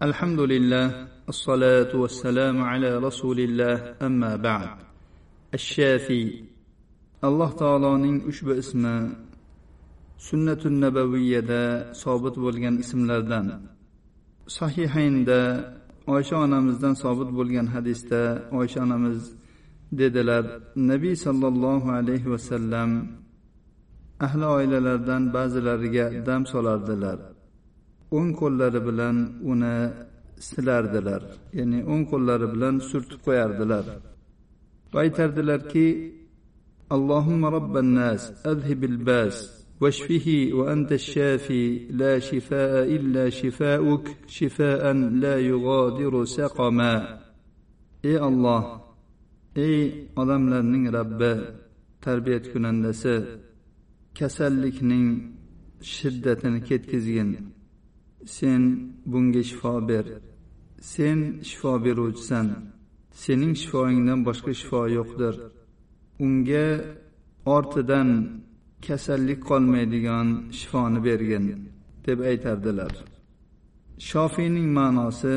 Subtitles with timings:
[0.00, 4.69] الحمد لله الصلاة والسلام على رسول الله أما بعد
[5.53, 6.23] الشافي
[7.23, 9.11] الله تعالى ushbu ismi
[10.17, 13.61] sunnatu nabaviyada sobit bo'lgan ismlardan
[14.47, 15.39] sahihaynda
[16.07, 18.21] oysha onamizdan sobit bo'lgan hadisda
[18.51, 19.19] oysha onamiz
[19.99, 20.45] dedilar
[20.75, 22.89] nabiy sollallohu alayhi vasallam
[24.25, 27.19] ahli oilalaridan ba'zilariga dam solardilar
[28.16, 29.16] o'ng qo'llari bilan
[29.50, 29.76] uni
[30.48, 31.22] silardilar
[31.58, 33.84] ya'ni o'ng qo'llari bilan surtib qo'yardilar
[34.92, 35.88] va aytardilarki
[36.96, 39.36] اللهم رب الناس أذهب الباس
[39.80, 41.64] واشفه وأنت الشافي
[42.00, 46.94] لا شفاء إلا شفاؤك شفاء لا يغادر سقما
[48.04, 48.64] ey olloh
[49.56, 49.78] ey
[50.20, 51.32] odamlarning rabbi
[52.04, 53.14] tarbiyat kunandasi
[54.18, 55.08] kasallikning
[55.94, 57.30] shiddatini ketkazgin
[58.25, 58.61] sen
[59.05, 60.05] bunga shifo ber.
[60.81, 62.47] Sen shifo beruvchisan.
[63.21, 65.35] Sening shifoingdan boshqa shifo yo'qdir.
[66.25, 66.67] Unga
[67.55, 68.09] ortidan
[68.87, 70.27] kasallik qolmaydigan
[70.59, 71.45] shifoni bergin
[72.05, 72.93] deb aytardilar.
[74.09, 75.35] Shofiyning ma'nosi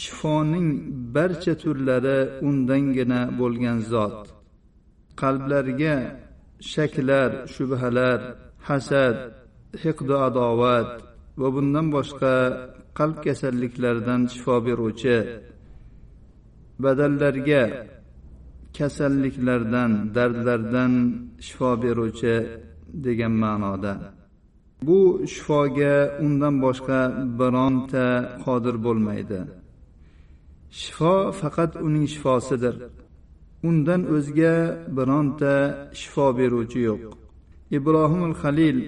[0.00, 0.68] shifoning
[1.14, 4.20] barcha turlari undangina bo'lgan zot.
[5.20, 5.96] Qalblarga
[6.72, 8.20] shaklar shubhalar
[8.68, 9.16] hasad
[9.82, 10.88] hiqdu adovat
[11.40, 12.34] va bundan boshqa
[12.98, 15.16] qalb kasalliklaridan shifo beruvchi
[16.82, 17.62] badallarga
[18.76, 20.92] kasalliklardan dardlardan
[21.46, 22.34] shifo beruvchi
[23.04, 23.94] degan ma'noda.
[24.86, 25.00] Bu
[25.34, 27.00] shifoga undan boshqa
[27.40, 28.06] bironta
[28.44, 29.40] qodir bo'lmaydi.
[30.80, 32.74] Shifo faqat uning shifosidir.
[33.68, 34.54] Undan o'zga
[34.96, 35.54] bironta
[36.00, 37.00] shifo beruvchi yo'q.
[37.76, 38.78] Ibrohimul halil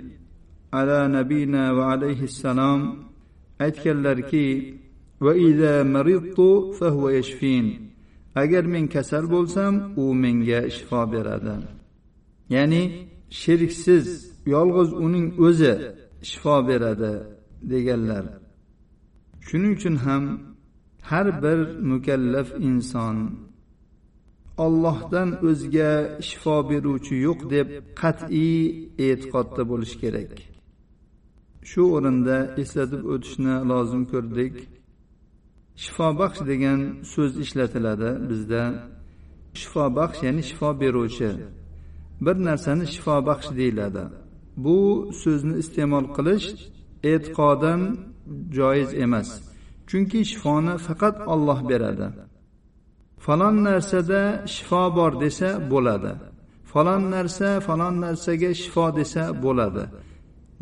[0.72, 2.80] ala nabiyina va alayhi alayhissalom
[3.64, 4.48] aytganlarki
[5.24, 6.48] va iza maridtu
[6.78, 7.66] fahuva yashfin.
[8.42, 11.56] Agar men kasal bo'lsam u menga shifo beradi.
[12.54, 12.82] Ya'ni
[13.40, 14.06] sheriksiz
[14.54, 15.74] yolg'iz uning o'zi
[16.30, 17.12] shifo beradi
[17.70, 18.24] deganlar.
[19.46, 20.24] Shuning uchun ham
[21.10, 21.58] har bir
[21.90, 23.16] mukallaf inson
[24.64, 25.92] ollohdan o'zga
[26.28, 27.66] shifo beruvchi yo'q deb
[28.00, 28.58] qat'iy
[29.06, 30.32] e'tiqodda bo'lishi kerak.
[31.70, 34.54] Shu o'rinda eslatib o'tishni lozim ko'rdik.
[35.82, 36.80] Shifobaxsh degan
[37.12, 38.62] so'z ishlatiladi bizda.
[39.60, 41.30] Shifobaxsh ya'ni shifo beruvchi.
[42.24, 44.04] Bir narsani shifobaxsh deyiladi.
[44.64, 44.78] Bu
[45.22, 46.46] so'zni iste'mol qilish
[47.12, 47.80] e'tiqodan
[48.58, 49.28] joiz emas
[49.88, 52.08] chunki shifoni faqat olloh beradi.
[53.24, 54.22] Falon narsada
[54.54, 56.12] shifo bor desa bo'ladi.
[56.72, 59.84] Falon narsa falon narsaga shifo desa bo'ladi.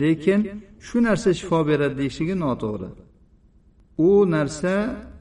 [0.00, 0.40] Lekin
[0.86, 2.88] shu narsa shifo beradi deyishligi noto'g'ri.
[4.08, 4.74] U narsa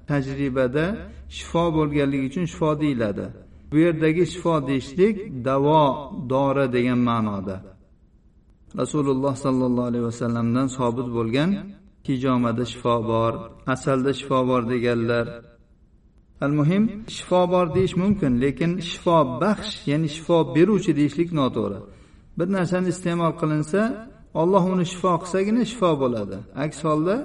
[0.10, 0.86] tajribada
[1.38, 3.26] shifo bo'lganligi uchun shifo deyiladi.
[3.72, 5.16] Bu yerdagi shifo deyishlik
[5.48, 5.84] davo
[6.32, 7.58] dori degan ma'noda.
[8.82, 11.50] Rasululloh sollallohu alayhi vasallamdan sobit bo'lgan
[12.08, 13.34] hijomada shifo bor
[13.74, 15.26] asalda shifo bor deganlar.
[16.46, 16.84] Al muhim
[17.18, 21.80] shifo bor deyish mumkin lekin shifo baxsh ya'ni shifo beruvchi deyishlik noto'g'ri.
[22.38, 23.82] Bir narsani iste'mol qilinsa
[24.42, 26.38] olloh uni shifo qilsagina shifo bo'ladi.
[26.64, 27.16] Aks holda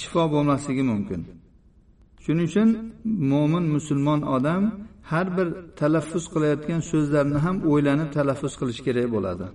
[0.00, 1.20] shifo bo'lmasligi mumkin.
[2.24, 2.68] Shuning uchun
[3.30, 4.62] mo'min musulmon odam
[5.10, 5.48] har bir
[5.80, 9.46] talaffuz qilayotgan so'zlarni ham o'ylanib talaffuz qilish kerak bo'ladi.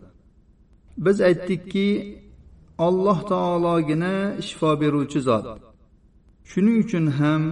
[1.06, 1.88] Biz aytdikki
[2.88, 4.16] alloh taologina
[4.48, 5.46] shifo beruvchi zot.
[6.52, 7.44] Shuning uchun ham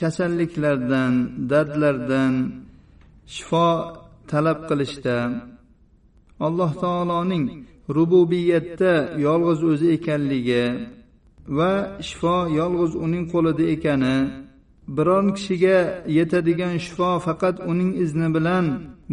[0.00, 1.12] kasalliklardan
[1.50, 2.34] dardlardan
[3.36, 3.68] shifo
[4.30, 5.16] talab qilishda
[6.46, 7.44] alloh taoloning
[7.96, 8.94] rububiyatda
[9.26, 10.64] yolg'iz o'zi ekanligi
[11.56, 11.72] va
[12.08, 14.16] shifo yolg'iz uning qo'lida ekani
[14.96, 15.78] biron kishiga
[16.18, 18.66] yetadigan shifo faqat uning izni bilan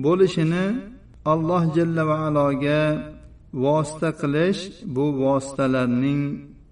[0.05, 0.65] bo'lishini
[1.33, 2.81] alloh jalla va aloga
[3.63, 4.61] vosita qilish
[4.95, 6.21] bu vositalarning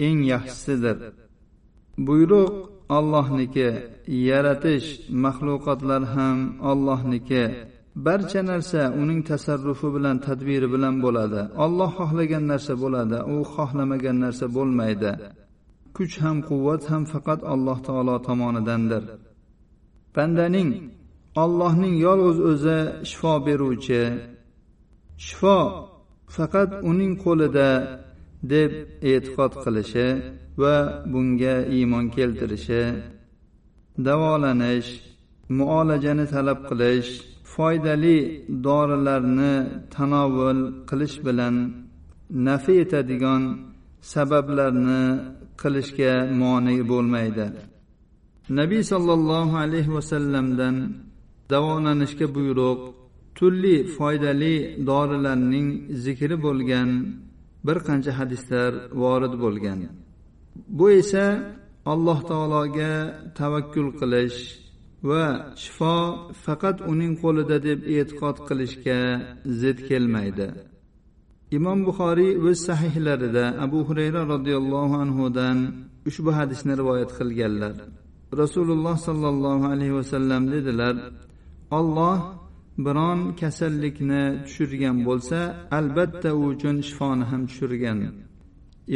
[0.07, 0.97] eng yaxshisidir.
[2.05, 2.53] Buyruq
[2.97, 3.69] ollohniki
[4.27, 4.87] yaratish
[5.23, 6.37] maxluqotlar ham
[6.71, 7.43] ollohniki
[8.05, 11.41] barcha narsa uning tasarrufi bilan tadbiri bilan bo'ladi.
[11.65, 15.11] Olloh xohlagan narsa bo'ladi u xohlamagan narsa bo'lmaydi.
[15.97, 19.03] Kuch ham quvvat ham faqat alloh taolo tomonidandir.
[20.15, 20.69] Bandaning
[21.43, 22.79] ollohning yolg'iz o'zi
[23.09, 24.01] shifo beruvchi
[25.25, 25.59] shifo
[26.35, 27.69] faqat uning qo'lida
[28.53, 28.71] deb
[29.11, 30.07] e'tiqod qilishi
[30.61, 30.75] va
[31.11, 32.83] bunga iymon keltirishi
[34.05, 34.89] davolanish
[35.57, 37.11] muolajani talab qilish
[37.57, 38.17] foydali
[38.67, 39.53] dorilarni
[39.95, 40.59] tanovul
[40.89, 41.55] qilish bilan
[42.47, 43.43] nafi etadigan
[44.13, 45.03] sabablarni
[45.61, 47.45] qilishga moni bo'lmaydi.
[48.59, 50.75] Nabiy sollallohu alayhi vasallamdan
[51.51, 52.79] davolanishga buyruq
[53.37, 54.55] turli foydali
[54.89, 55.67] dorilarning
[56.03, 56.89] zikri bo'lgan
[57.67, 58.71] bir qancha hadislar
[59.01, 59.79] vorid bo'lgan.
[60.77, 61.25] Bu esa
[61.93, 62.93] alloh taologa
[63.39, 64.39] tavakkul qilish
[65.09, 65.25] va
[65.63, 65.95] shifo
[66.43, 68.99] faqat uning qo'lida deb e'tiqod qilishga
[69.61, 70.47] zid kelmaydi.
[71.57, 75.57] Imom buxoriy o'z sahihlarida abu hurayra roziyallohu anhudan
[76.09, 77.75] ushbu hadisni rivoyat qilganlar.
[78.41, 80.95] Rasululloh sollallohu alayhi vasallam dedilar
[81.79, 82.17] olloh
[82.85, 85.39] biron kasallikni tushirgan bo'lsa
[85.79, 87.99] albatta u uchun shifoni ham tushirgan.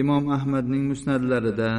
[0.01, 1.71] Imom ahmadning musnadlarida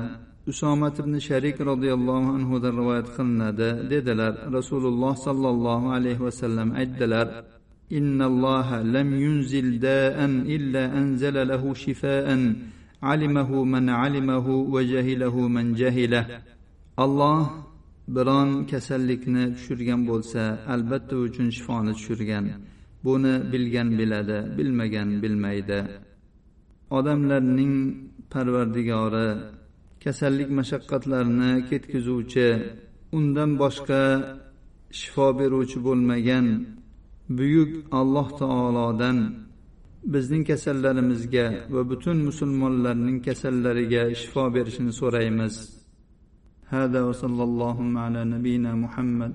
[0.51, 7.27] usomat ibn sharik roziyallohu anhudan rivoyat qilinadi dedilar rasululloh sollallohu alayhi vasallam aytdilar
[7.99, 10.17] إن الله لم ينزل داء
[10.55, 12.27] إلا أنزل له شفاء
[13.09, 16.25] علمه من علمه وجهله من جهله
[17.05, 17.39] الله
[18.15, 20.41] biron kasallikni tushirgan bo'lsa
[20.73, 22.45] albatta u uchun shifoni tushirgan
[23.05, 25.79] buni bilgan biladi bilmagan bilmaydi
[26.97, 27.73] odamlarning
[28.33, 29.29] parvardigori
[30.03, 32.47] kasallik mashaqqatlarini ketkazuvchi
[33.17, 34.01] undan boshqa
[34.99, 36.47] shifo beruvchi bo'lmagan
[37.37, 39.17] buyuk alloh taolodan
[40.13, 45.55] bizning kasallarimizga va butun musulmonlarning kasallariga shifo berishini so'raymiz
[46.77, 49.33] هذا وصلى اللهم على نبينا محمد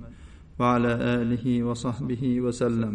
[0.59, 2.95] وعلى اله وصحبه وسلم